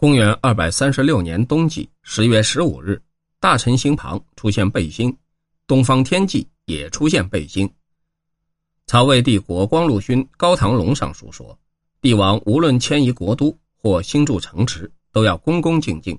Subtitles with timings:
[0.00, 3.02] 公元二百三十六年冬季十月十五日，
[3.40, 5.12] 大辰星旁出现背星，
[5.66, 7.68] 东方天际也出现背星。
[8.86, 11.58] 曹魏帝国光禄勋高唐龙上书说，
[12.00, 16.16] 帝王无论迁移国都或兴筑城池，都要恭恭敬敬，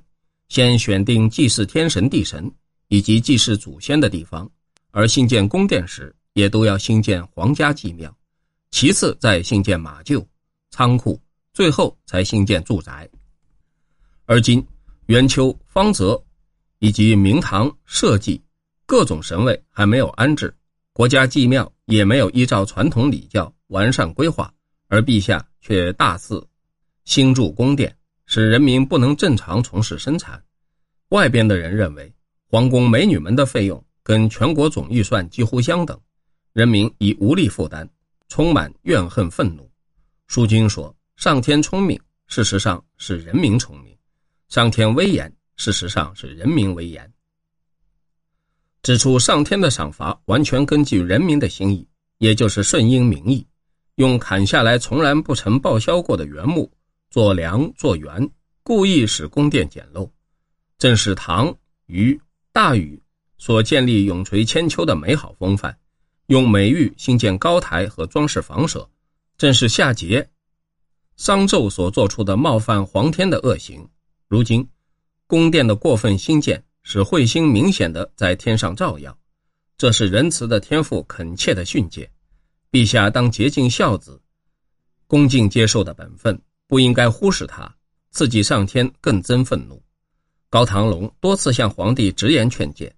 [0.49, 2.51] 先选定祭祀天神地神
[2.89, 4.45] 以及祭祀祖先的地方；
[4.91, 8.13] 而兴建宫殿时，也都要兴建皇家祭庙，
[8.71, 10.21] 其次再兴建马厩、
[10.69, 11.17] 仓库，
[11.53, 13.09] 最后才兴建住宅。
[14.31, 14.63] 而今，
[15.07, 16.23] 元丘、方泽，
[16.77, 18.39] 以及明堂、社稷
[18.85, 20.55] 各种神位还没有安置，
[20.93, 24.53] 国家祭庙也没有依照传统礼教完善规划，
[24.87, 26.47] 而陛下却大肆
[27.05, 30.39] 兴筑宫殿，使人民不能正常从事生产。
[31.07, 32.13] 外边的人认为，
[32.45, 35.99] 皇宫美女们的费用跟全国总预算几乎相等，
[36.53, 37.89] 人民已无力负担，
[38.27, 39.67] 充满怨恨愤怒。
[40.27, 43.91] 书君说：“上天聪明，事实上是人民聪明。”
[44.49, 47.13] 上天威严，事实上是人民威严。
[48.81, 51.87] 指出上天的赏罚完全根据人民的心意，
[52.17, 53.45] 也就是顺应民意，
[53.97, 56.71] 用砍下来从来不曾报销过的原木
[57.11, 58.27] 做梁做垣，
[58.63, 60.09] 故意使宫殿简陋，
[60.79, 62.19] 正是唐虞
[62.51, 62.99] 大禹
[63.37, 65.71] 所建立永垂千秋的美好风范；
[66.25, 68.89] 用美玉兴建高台和装饰房舍，
[69.37, 70.25] 正是夏桀、
[71.17, 73.87] 商纣所做出的冒犯皇天的恶行。
[74.29, 74.69] 如今，
[75.25, 79.17] 宫殿的过分兴建使彗星明显的在天上照耀，
[79.75, 82.07] 这是仁慈的天父恳切的训诫。
[82.71, 84.21] 陛下当竭尽孝子、
[85.07, 87.75] 恭敬接受的本分，不应该忽视他，
[88.11, 89.81] 刺激上天更增愤怒。
[90.47, 92.95] 高唐龙多次向皇帝直言劝谏，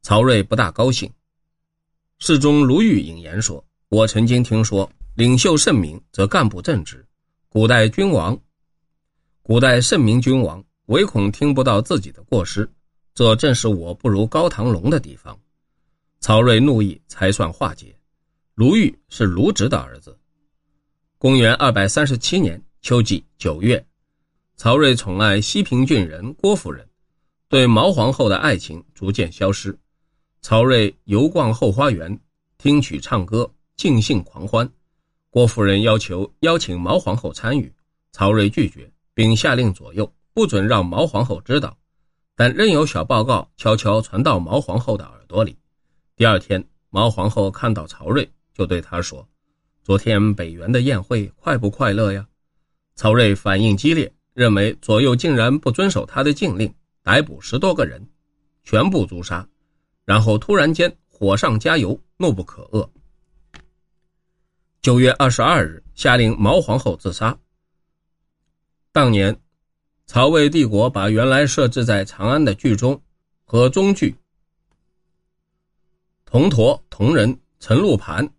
[0.00, 1.12] 曹睿不大高兴。
[2.20, 7.06] 侍中卢玉引言说：“我曾经听说，领袖圣明则干部正直，
[7.50, 8.34] 古代君王。”
[9.46, 12.66] 古代圣明君王唯恐听不到自己的过失，
[13.14, 15.38] 这正是我不如高唐龙的地方。
[16.18, 17.94] 曹睿怒意才算化解。
[18.54, 20.18] 卢玉是卢植的儿子。
[21.18, 23.84] 公元二百三十七年秋季九月，
[24.56, 26.88] 曹睿宠爱西平郡人郭夫人，
[27.46, 29.78] 对毛皇后的爱情逐渐消失。
[30.40, 32.18] 曹睿游逛后花园，
[32.56, 34.66] 听曲唱歌，尽兴狂欢。
[35.28, 37.70] 郭夫人要求邀请毛皇后参与，
[38.10, 38.90] 曹睿拒绝。
[39.14, 41.78] 并下令左右不准让毛皇后知道，
[42.34, 45.56] 但仍有小报告悄悄传到毛皇后的耳朵里。
[46.16, 49.26] 第二天，毛皇后看到曹睿，就对他说
[49.82, 52.26] ：“昨天北元的宴会快不快乐呀？”
[52.96, 58.08] 曹睿反应激烈，认为左右竟然不遵守他的禁令，逮捕十多个人，
[58.62, 59.46] 全部诛杀，
[60.04, 62.88] 然后突然间火上加油，怒不可遏。
[64.82, 67.36] 九月二十二日，下令毛皇后自杀。
[68.94, 69.36] 当年，
[70.06, 73.02] 曹魏帝国把原来设置在长安的剧中
[73.42, 74.14] 和中剧
[76.24, 78.32] 铜驼、铜人、陈露盘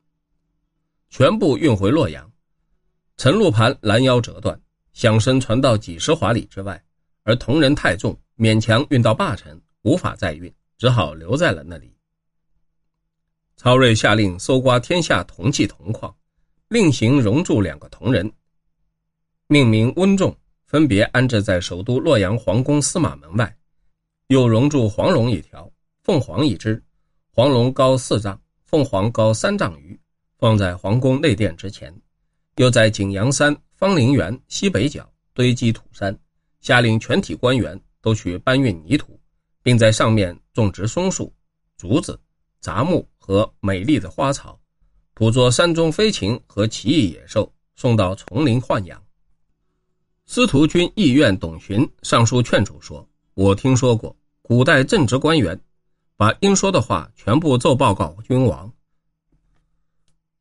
[1.09, 2.31] 全部运回洛阳。
[3.17, 4.57] 陈露盘拦腰折断，
[4.93, 6.81] 响声传到几十华里之外；
[7.23, 11.93] 而铜人太重，勉强运到霸城，无法再运，只好留在了那里。
[13.57, 16.15] 曹睿下令搜刮天下铜器铜矿，
[16.69, 18.31] 另行熔铸两个铜人，
[19.47, 20.33] 命名温仲。
[20.75, 23.57] 分别安置在首都洛阳皇宫司马门外，
[24.27, 25.71] 又熔铸黄龙一条，
[26.03, 26.83] 凤凰一只，
[27.31, 29.97] 黄龙高四丈，凤凰高三丈余，
[30.37, 31.95] 放在皇宫内殿之前。
[32.57, 36.13] 又在景阳山芳林园西北角堆积土山，
[36.59, 39.17] 下令全体官员都去搬运泥土，
[39.63, 41.33] 并在上面种植松树、
[41.77, 42.19] 竹子、
[42.59, 44.59] 杂木和美丽的花草，
[45.13, 49.01] 捕捉山中飞禽和奇异野兽，送到丛林豢养。
[50.27, 55.59] 司徒军议院董询上书劝主说：“我听说过古代正直官员，
[56.17, 58.73] 把应说的话全部奏报告君王，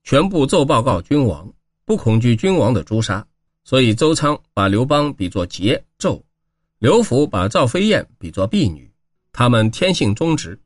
[0.03, 1.53] 全部奏报告君王，
[1.85, 3.25] 不恐惧君王的诛杀。
[3.63, 6.21] 所以周昌把刘邦比作桀纣，
[6.79, 8.91] 刘福把赵飞燕比作婢女。
[9.33, 10.59] 他们天性忠直，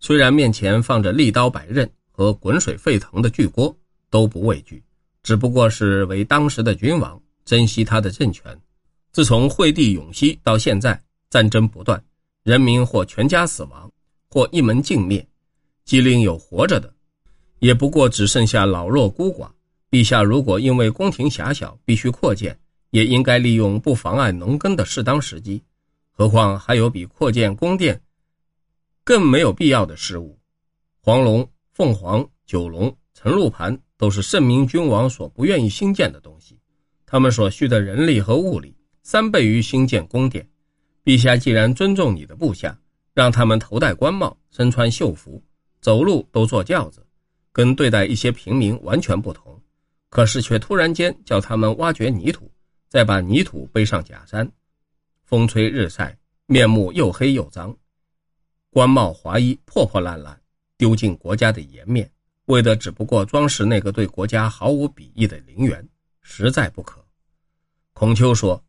[0.00, 3.74] 虽然面前放着利刀百刃和滚水沸腾的巨锅，
[4.10, 4.82] 都不畏惧，
[5.22, 8.58] 只不过是为当时的君王珍惜他的政权。”
[9.16, 12.04] 自从惠帝永熙到现在，战争不断，
[12.42, 13.90] 人民或全家死亡，
[14.28, 15.26] 或一门尽灭，
[15.86, 16.92] 即令有活着的，
[17.60, 19.48] 也不过只剩下老弱孤寡。
[19.90, 22.60] 陛下如果因为宫廷狭小必须扩建，
[22.90, 25.62] 也应该利用不妨碍农耕的适当时机。
[26.10, 27.98] 何况还有比扩建宫殿
[29.02, 30.38] 更没有必要的事物。
[31.00, 36.60] 黄龙、凤凰、九龙、陈露盘都是圣明君王所不愿意兴建的东西，
[37.06, 38.76] 他们所需的人力和物力。
[39.08, 40.44] 三倍于新建宫殿。
[41.04, 42.76] 陛下既然尊重你的部下，
[43.14, 45.40] 让他们头戴官帽，身穿绣服，
[45.80, 47.06] 走路都坐轿子，
[47.52, 49.62] 跟对待一些平民完全不同。
[50.08, 52.50] 可是却突然间叫他们挖掘泥土，
[52.88, 54.50] 再把泥土背上假山，
[55.22, 57.76] 风吹日晒，面目又黑又脏，
[58.70, 60.36] 官帽华衣破破烂烂，
[60.76, 62.10] 丢尽国家的颜面，
[62.46, 65.88] 为的只不过装饰那个对国家毫无裨益的陵园，
[66.22, 67.00] 实在不可。
[67.92, 68.60] 孔丘说。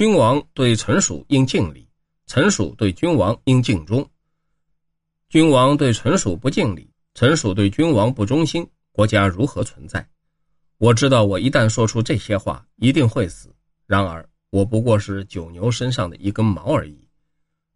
[0.00, 1.86] 君王对臣属应敬礼，
[2.26, 4.10] 臣属对君王应尽忠。
[5.28, 10.08] 君王对臣属不敬礼，臣属对君王不忠心，国家如何存在？
[10.78, 13.54] 我知道，我一旦说出这些话，一定会死。
[13.86, 17.06] 然而，我不过是九牛身上的一根毛而已，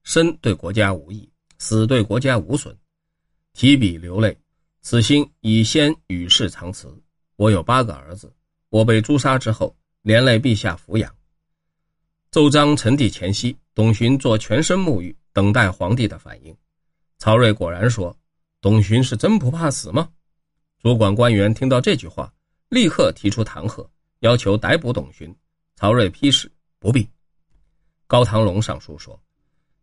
[0.03, 2.75] 生对国家无益，死对国家无损。
[3.53, 4.35] 提笔流泪，
[4.81, 6.89] 此心已先与世长辞。
[7.37, 8.33] 我有八个儿子，
[8.71, 11.15] 我被诛杀之后，连累陛下抚养。
[12.35, 16.53] 奏章呈递前夕，董寻做全身沐浴，等待皇帝的反应。
[17.17, 18.13] 曹睿果然说
[18.61, 20.09] ：“董寻是真不怕死吗？”
[20.83, 22.35] 主管官员听到这句话，
[22.71, 23.87] 立刻提出弹劾，
[24.19, 25.33] 要求逮捕董寻。
[25.77, 26.51] 曹睿批示
[26.81, 27.09] ：“不必。”
[28.09, 29.17] 高唐龙上书说：“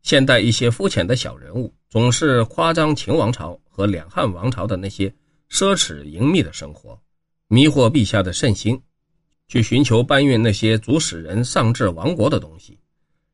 [0.03, 5.07] 现代一些肤浅的小人物，总是夸张秦王朝和两汉王朝的那些
[5.49, 7.01] 奢侈淫秘的生活，
[7.47, 8.77] 迷惑陛下的圣心。”
[9.51, 12.79] 去寻求搬运那些足使人丧志亡国的东西，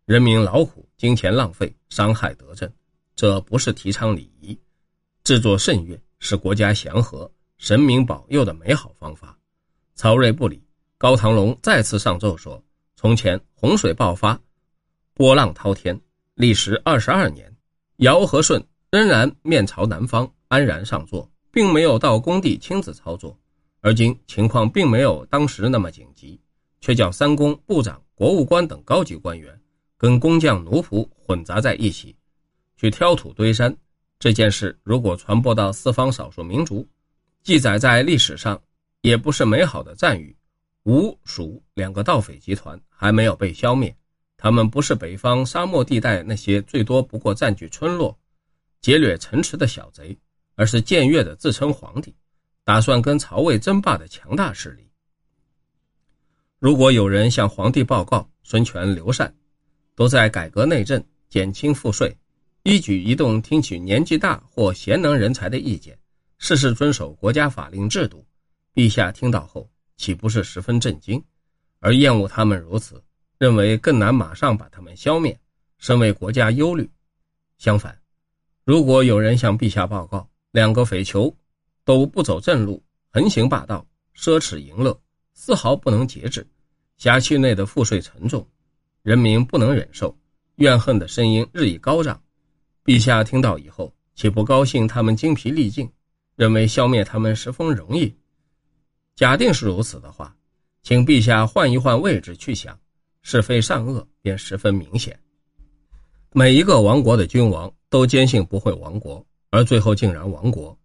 [0.03, 2.67] 人民劳苦，金钱浪费，伤害德政，
[3.15, 4.59] 这不是提倡礼仪，
[5.23, 9.37] 制作圣乐是国家祥和、神明保佑的美好方法。
[9.93, 10.59] 曹睿不理，
[10.97, 12.59] 高唐龙再次上奏说：
[12.95, 14.41] 从前洪水爆发，
[15.13, 16.01] 波浪滔天，
[16.33, 17.55] 历时二十二年，
[17.97, 18.59] 尧和舜
[18.89, 23.37] 仍然面朝南方，安然上座，并没有到工地亲自操作。
[23.87, 26.37] 而今情况并没有当时那么紧急，
[26.81, 29.57] 却叫三公、部长、国务官等高级官员
[29.95, 32.13] 跟工匠奴仆混杂在一起，
[32.75, 33.73] 去挑土堆山。
[34.19, 36.85] 这件事如果传播到四方少数民族，
[37.43, 38.61] 记载在历史上，
[39.03, 40.35] 也不是美好的赞誉。
[40.83, 43.95] 吴、蜀两个盗匪集团还没有被消灭，
[44.35, 48.19] 他们不是北方沙漠地带那些最多不过占据村落、
[48.81, 50.17] 劫掠城池的小贼，
[50.55, 52.13] 而是僭越的自称皇帝。
[52.67, 54.91] 打算跟曹魏争霸的强大势力。
[56.59, 59.33] 如果有人向皇帝报告孙权、刘禅
[59.95, 62.13] 都在改革内政、减轻赋税，
[62.63, 65.97] 一举一动听取年纪大或贤能人才的意见，
[66.39, 68.25] 事事遵守国家法令制度，
[68.73, 71.23] 陛下听到后岂不是十分震惊，
[71.79, 73.01] 而厌恶他们如此，
[73.37, 75.39] 认为更难马上把他们消灭，
[75.77, 76.89] 身为国家忧虑。
[77.59, 77.97] 相反，
[78.65, 81.33] 如果有人向陛下报告两个匪囚，
[81.87, 84.99] 都不走正路，横行霸道，奢侈淫乐，
[85.31, 86.45] 丝毫不能节制。
[86.97, 88.45] 辖区内的赋税沉重，
[89.03, 90.13] 人民不能忍受，
[90.55, 92.21] 怨恨的声音日益高涨。
[92.83, 94.85] 陛下听到以后，岂不高兴？
[94.85, 95.89] 他们精疲力尽，
[96.35, 98.13] 认为消灭他们十分容易。
[99.15, 100.35] 假定是如此的话，
[100.83, 102.77] 请陛下换一换位置去想，
[103.21, 105.17] 是非善恶便十分明显。
[106.33, 110.77] 每一个亡国的君王都坚信不会亡国，而最后竟然亡国。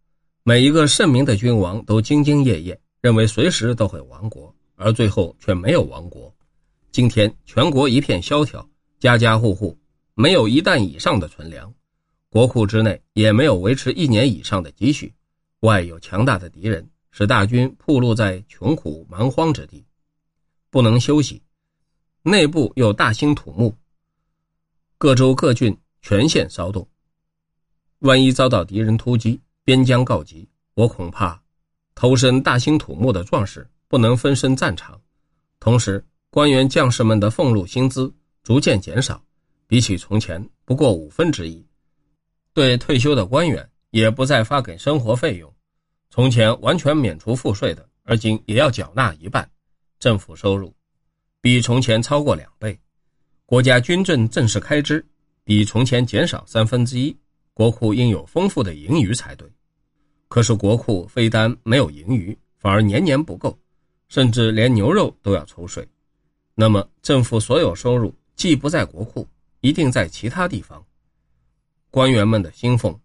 [0.45, 6.35] 每一个圣明的君王都兢兢业业，认为随时都会亡国，而最后却没有亡国。
[6.91, 8.69] 今天全国一片萧条，
[8.99, 9.79] 家家户户
[10.15, 11.73] 没有一担以上的存粮，
[12.29, 15.15] 国库之内也没有维持一年以上的积蓄，
[15.61, 19.87] 外有强大的敌人，使大军暴露在穷苦蛮荒之地，
[20.71, 21.41] 不能休息；
[22.23, 23.73] 内部又大兴土木，
[24.99, 26.89] 各州各郡全线骚动，
[28.01, 29.41] 万一遭到敌人突击。
[29.65, 31.41] 边疆告急，我恐怕
[31.95, 35.01] 投身大兴土木的壮士不能分身战场。
[35.61, 39.23] 同时，官员将士们的俸禄薪资逐渐减少，
[39.67, 41.65] 比起从前不过五分之一。
[42.53, 45.55] 对退休的官员也不再发给生活费用，
[46.11, 49.49] 从前完全免除赋税的，而今也要缴纳一半。
[50.01, 50.75] 政府收入
[51.41, 52.77] 比从前超过两倍，
[53.47, 55.07] 国家军政正式开支
[55.45, 57.17] 比从前减少三分之一。
[57.55, 59.47] 国库应有丰富的盈余才对，
[60.29, 63.59] 可是国库非但没有盈余，反而年年不够，
[64.09, 65.87] 甚至连牛肉都要抽税。
[66.55, 69.29] 那么，政府所有收入既不在国库，
[69.61, 70.83] 一定在其他地方。
[71.91, 72.99] 官员们的薪俸、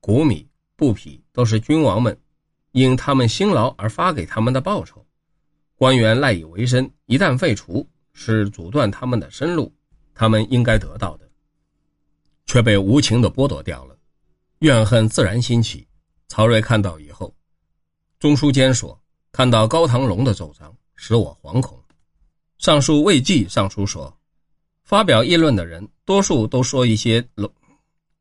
[0.00, 2.18] 谷米、布匹都是君王们
[2.72, 5.04] 因他们辛劳而发给他们的报酬。
[5.76, 9.70] 官员赖以为生，一旦废除，是阻断他们的生路，
[10.14, 11.25] 他们应该得到的。
[12.46, 13.96] 却被无情的剥夺掉了，
[14.60, 15.86] 怨恨自然兴起。
[16.28, 17.34] 曹睿看到以后，
[18.18, 18.98] 中书监说
[19.30, 21.80] ：“看到高唐龙的奏章，使我惶恐。”
[22.58, 24.16] 尚书魏济上书说
[24.82, 27.22] ：“发表议论的人，多数都说一些，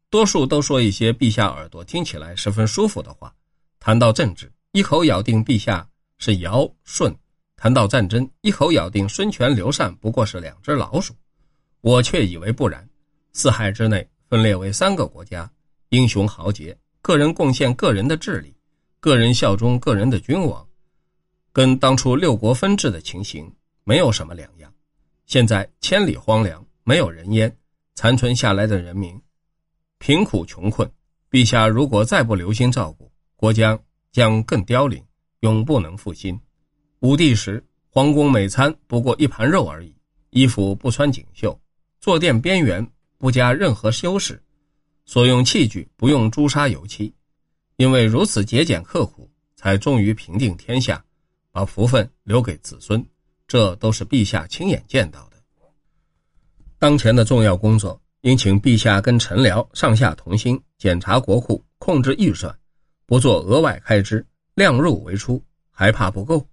[0.10, 3.34] 多数都说一些陛下耳朵听起来十分舒服的话。
[3.80, 7.12] 谈到政治，一口咬定陛下是尧舜；
[7.56, 11.14] 谈到战争，一口咬定孙权刘禅不过是两只老鼠。
[11.82, 12.88] 我却以为不然。
[13.34, 15.50] 四海之内分裂为三个国家，
[15.92, 18.54] 英雄豪杰，个人贡献个人的智力，
[19.00, 20.68] 个人效忠个人的君王，
[21.54, 23.50] 跟当初六国分治的情形
[23.86, 24.70] 没有什么两样。
[25.26, 27.56] 现在千里荒凉，没有人烟，
[27.94, 29.18] 残存下来的人民
[30.00, 30.92] 贫苦穷困。
[31.32, 33.80] 陛下如果再不留心照顾，国家
[34.12, 35.02] 将更凋零，
[35.40, 36.38] 永不能复兴。
[37.00, 39.96] 武帝时，皇宫每餐不过一盘肉而已，
[40.32, 41.58] 衣服不穿锦绣，
[42.02, 42.86] 坐垫边缘
[43.18, 44.42] 不加任何修饰，
[45.06, 47.14] 所用器具不用朱砂油漆，
[47.78, 51.04] 因为如此节俭刻苦，才终于平定天下，
[51.52, 53.06] 把福分留给子孙。
[53.48, 55.38] 这都是陛下亲眼见到的。
[56.80, 62.58] 当前的重要工作，应请陛下跟臣僚上下同心，检查国库，控制预算，
[63.06, 66.48] 不做额外开支，量入为出，还怕不够？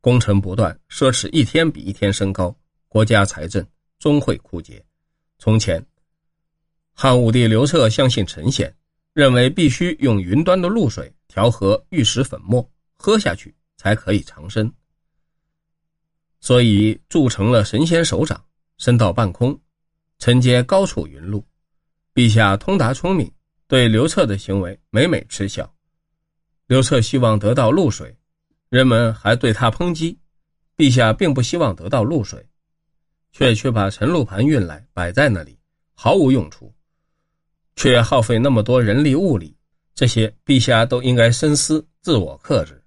[0.00, 2.56] 工程不断，奢侈一天比一天升高，
[2.88, 3.66] 国家财政
[3.98, 4.82] 终会枯竭。
[5.40, 5.84] 从前，
[7.00, 8.74] 汉武帝刘彻相信神仙，
[9.12, 14.68] 认为必须用云端的露水调和玉石粉末，喝下去才可以长生。
[16.40, 18.44] 所以铸成了神仙手掌，
[18.78, 19.56] 伸到半空，
[20.18, 21.46] 承接高处云露。
[22.12, 23.30] 陛下通达聪明，
[23.68, 25.72] 对刘彻的行为每每嗤笑。
[26.66, 28.12] 刘彻希望得到露水，
[28.70, 30.18] 人们还对他抨击。
[30.76, 32.44] 陛下并不希望得到露水，
[33.30, 35.56] 却却把陈露盘运来摆在那里，
[35.94, 36.74] 毫无用处，
[37.78, 39.54] 却耗费那么多人力物力，
[39.94, 42.82] 这些陛下都应该深思，自我克制。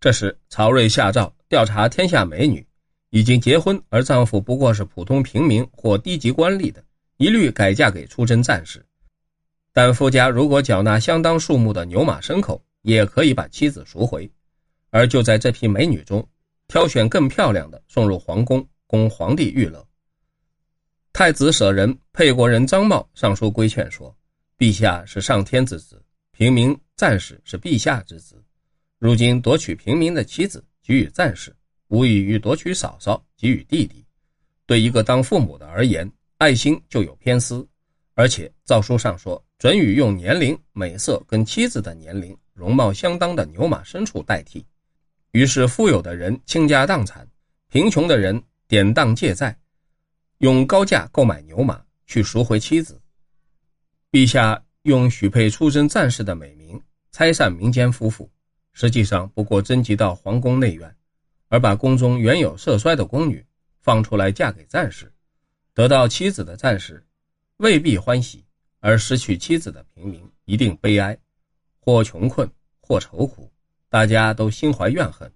[0.00, 2.66] 这时，曹睿下诏调查天下美女。
[3.10, 6.82] 已经结婚而丈夫不过是普通平民或低级官吏的，
[7.18, 8.82] 一律改嫁给出征战士。
[9.70, 14.32] 但夫家如果缴纳相当数目的牛马牲口，也可以把妻子赎回。
[14.88, 16.26] 而就在这批美女中，
[16.68, 19.86] 挑选更漂亮的送入皇宫，供皇帝娱乐。
[21.12, 24.16] 太子舍人沛国人张茂上书规劝说
[24.62, 26.00] ：“陛下是上天之子，
[26.30, 28.40] 平民战士是陛下之子。
[29.00, 31.52] 如今夺取平民的妻子，给予战士。”
[31.90, 34.06] 无异于夺取嫂嫂给予弟弟，
[34.64, 37.68] 对一个当父母的而言，爱心就有偏私。
[38.14, 44.64] 而且诏书上说，准予用年龄、美色跟妻子的年龄、容貌相当的牛马牲畜代替。
[45.32, 47.28] 于是，富有的人倾家荡产，
[47.68, 49.58] 贫穷的人典当借债，
[50.38, 53.01] 用高价购买牛马去赎回妻子。
[54.12, 56.78] 陛下用许配出征战士的美名
[57.12, 58.30] 拆散民间夫妇，
[58.74, 60.94] 实际上不过征集到皇宫内院。
[61.48, 63.42] 而把宫中原有色衰的宫女
[63.80, 65.10] 放出来嫁给战士，
[65.72, 67.02] 得到妻子的战士
[67.56, 68.44] 未必欢喜，
[68.80, 71.16] 而失去妻子的平民一定悲哀，
[71.80, 72.46] 或穷困，
[72.82, 73.50] 或愁苦，
[73.88, 75.32] 大家都心怀怨恨。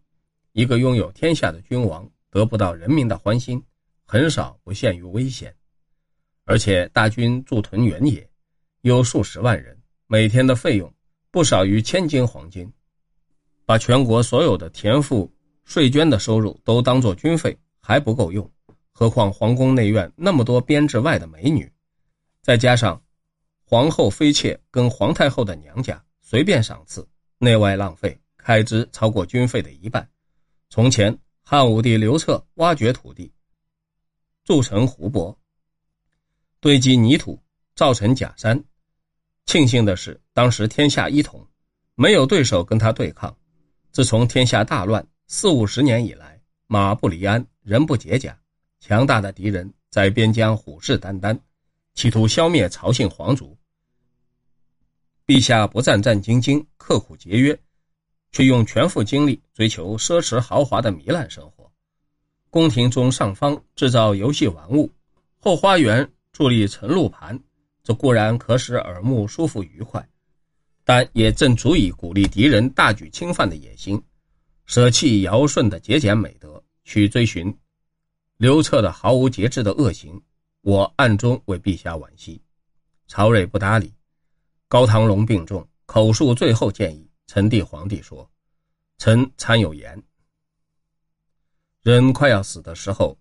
[0.52, 3.62] 一个拥有天下的君王得不到人民的欢心，
[4.04, 5.54] 很少不陷于危险。
[6.44, 8.28] 而且大军驻屯原野，
[8.86, 9.76] 有数十万人，
[10.06, 10.94] 每天的费用
[11.32, 12.72] 不少于千斤黄金，
[13.64, 15.28] 把全国所有的田赋。
[15.64, 18.48] 税捐的收入都当做军费还不够用，
[18.92, 21.68] 何况皇宫内院那么多编制外的美女，
[22.40, 23.02] 再加上
[23.64, 27.04] 皇后妃妾跟皇太后的娘家随便赏赐，
[27.38, 30.08] 内外浪费，开支超过军费的一半。
[30.70, 33.32] 从前汉武帝刘彻挖掘土地，
[34.44, 35.36] 筑成湖泊，
[36.60, 37.36] 堆积泥土，
[37.74, 38.62] 造成假山。
[39.46, 41.46] 庆幸的是，当时天下一统，
[41.94, 43.34] 没有对手跟他对抗。
[43.90, 45.06] 自从天下大乱。
[45.28, 48.38] 四五十年以来，马不离鞍，人不解甲，
[48.78, 51.36] 强大的敌人在边疆虎视眈眈，
[51.94, 53.58] 企图消灭曹姓皇族。
[55.26, 57.58] 陛下不战战兢兢，刻苦节约，
[58.30, 61.68] 却用全副精力追求奢侈豪华的糜烂生活。
[62.48, 64.88] 宫廷中上方制造游戏玩物，
[65.40, 67.36] 后花园伫立盛露盘，
[67.86, 70.04] 这固然可使耳目舒服愉快，
[70.82, 74.02] 但也正足以鼓励敌人大举侵犯的野心。
[74.64, 77.56] 舍弃尧舜的节俭美德，去追寻
[78.38, 80.20] 刘彻的毫无节制的恶行，
[80.62, 82.42] 我暗中为陛下惋惜。
[83.06, 83.94] 曹睿不搭理，
[84.66, 87.08] 高唐龙病重，口述最后建议。
[87.28, 88.28] 陈帝皇帝说
[88.98, 90.02] ：“臣参有言，
[91.82, 93.16] 人快要死的时候，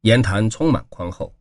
[0.00, 1.32] 言谈充满宽厚。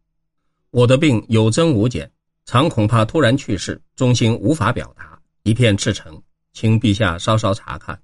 [0.69, 2.11] 我的病有增无减，
[2.51, 6.19] 常恐怕突然去世，忠心无法表达，一片赤诚，
[6.51, 8.01] 请陛下稍稍查看。”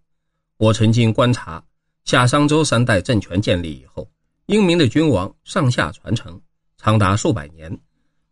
[0.57, 1.63] 我曾经观察，
[2.03, 4.07] 夏商周三代政权建立以后，
[4.45, 6.39] 英明的君王上下传承，
[6.77, 7.75] 长达数百年，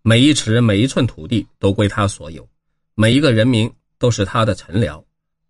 [0.03, 2.47] 每一尺每一寸土地都归他所有，
[2.93, 3.67] 每一个人民
[3.97, 5.03] 都是他的臣僚。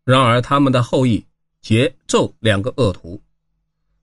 [0.05, 1.21] 然而，他们的后裔
[1.61, 3.21] 桀、纣两个恶徒，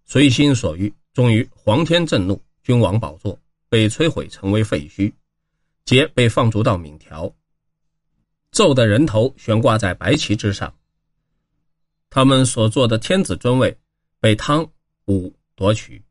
[0.05, 3.39] 随心所欲，终于皇天震怒，君王宝座
[3.71, 5.11] 被摧毁，成为废墟。
[5.85, 7.35] 桀被放逐到闽条，
[8.53, 10.75] 纣的人头悬挂在白旗之上。
[12.09, 13.79] 他们所坐的天子尊位
[14.21, 14.71] 被汤
[15.07, 16.05] 武夺取。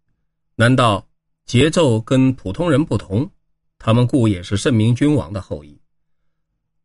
[0.56, 1.08] 难道
[1.48, 3.30] 桀纣跟普通人不同？
[3.78, 5.80] 他们故也是圣明君王的后裔。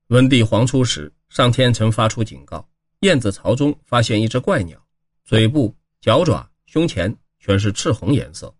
[0.09, 2.69] 文帝皇初时，上天曾发出警告：
[3.01, 4.81] 燕子巢中发现一只怪鸟，
[5.25, 8.55] 嘴部、脚爪、胸前全是赤红颜色，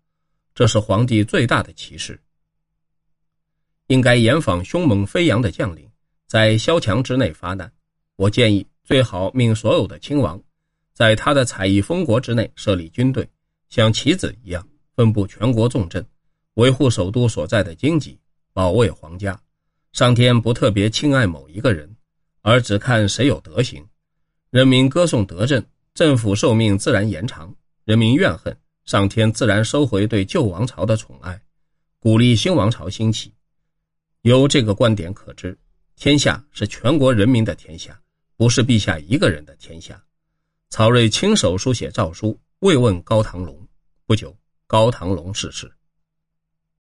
[0.53, 2.19] 这是皇帝最大的奇事。
[3.87, 5.87] 应该严防凶猛飞扬的将领
[6.27, 7.71] 在萧墙之内发难。
[8.15, 10.41] 我建议最好命所有的亲王，
[10.93, 13.27] 在他的采邑封国之内设立军队，
[13.69, 16.05] 像棋子一样分布全国重镇，
[16.55, 18.19] 维护首都所在的经济，
[18.53, 19.39] 保卫皇家。
[19.91, 21.93] 上天不特别亲爱某一个人，
[22.41, 23.85] 而只看谁有德行。
[24.49, 25.63] 人民歌颂德政，
[25.93, 27.49] 政府寿命自然延长；
[27.83, 31.39] 人民怨恨，上天自然收回对旧王朝的宠爱，
[31.99, 33.33] 鼓励新王朝兴起。
[34.25, 35.55] 由这个观点可知，
[35.95, 38.01] 天下是全国人民的天下，
[38.35, 40.03] 不是陛下一个人的天下。
[40.71, 43.55] 曹睿亲手书写诏书，慰问高唐龙。
[44.07, 45.71] 不久，高唐龙逝世。